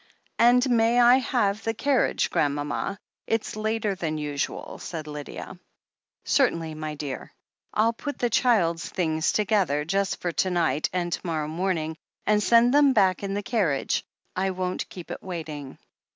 [0.39, 2.97] "And may I have the carriage, grandmama?
[3.27, 5.59] It's later than usual," said Lydia.
[6.25, 7.31] "Certainly, my dear."
[7.71, 12.41] "I'll put the child's things together, just for to night and to morrow morning, and
[12.41, 14.03] send them back in the carriage.
[14.35, 15.77] I won't keep it waiting."